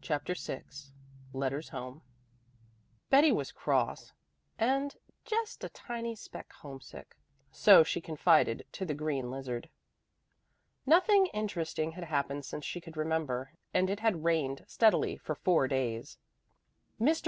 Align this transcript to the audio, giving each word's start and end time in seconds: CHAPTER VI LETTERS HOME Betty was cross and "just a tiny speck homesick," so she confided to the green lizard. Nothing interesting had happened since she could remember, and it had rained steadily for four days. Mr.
CHAPTER 0.00 0.34
VI 0.34 0.64
LETTERS 1.32 1.68
HOME 1.68 2.02
Betty 3.08 3.30
was 3.30 3.52
cross 3.52 4.12
and 4.58 4.96
"just 5.24 5.62
a 5.62 5.68
tiny 5.68 6.16
speck 6.16 6.52
homesick," 6.54 7.16
so 7.52 7.84
she 7.84 8.00
confided 8.00 8.66
to 8.72 8.84
the 8.84 8.94
green 8.94 9.30
lizard. 9.30 9.68
Nothing 10.86 11.26
interesting 11.26 11.92
had 11.92 12.02
happened 12.02 12.44
since 12.44 12.64
she 12.64 12.80
could 12.80 12.96
remember, 12.96 13.52
and 13.72 13.88
it 13.88 14.00
had 14.00 14.24
rained 14.24 14.64
steadily 14.66 15.16
for 15.16 15.36
four 15.36 15.68
days. 15.68 16.18
Mr. 17.00 17.18